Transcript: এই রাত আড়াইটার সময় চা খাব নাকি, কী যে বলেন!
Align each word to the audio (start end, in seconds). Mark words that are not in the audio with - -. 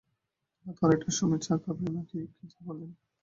এই 0.57 0.63
রাত 0.65 0.79
আড়াইটার 0.83 1.13
সময় 1.19 1.41
চা 1.45 1.53
খাব 1.63 1.77
নাকি, 1.87 2.19
কী 2.35 2.45
যে 2.51 2.59
বলেন! 2.65 2.89